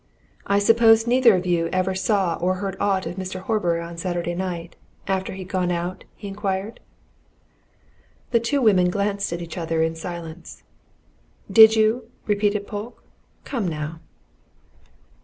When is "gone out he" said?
5.49-6.27